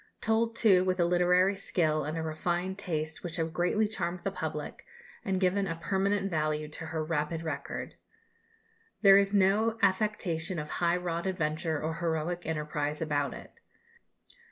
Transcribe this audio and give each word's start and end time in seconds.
Told, 0.19 0.55
too, 0.55 0.83
with 0.83 0.99
a 0.99 1.05
literary 1.05 1.55
skill 1.55 2.05
and 2.05 2.17
a 2.17 2.23
refined 2.23 2.79
taste 2.79 3.21
which 3.21 3.35
have 3.35 3.53
greatly 3.53 3.87
charmed 3.87 4.21
the 4.21 4.31
public, 4.31 4.83
and 5.23 5.39
given 5.39 5.67
a 5.67 5.75
permanent 5.75 6.27
value 6.31 6.67
to 6.69 6.87
her 6.87 7.03
rapid 7.05 7.43
record. 7.43 7.93
There 9.03 9.19
is 9.19 9.31
no 9.31 9.77
affectation 9.83 10.57
of 10.57 10.71
high 10.81 10.97
wrought 10.97 11.27
adventure 11.27 11.79
or 11.79 11.93
heroic 11.97 12.47
enterprise 12.47 12.99
about 12.99 13.35
it. 13.35 13.51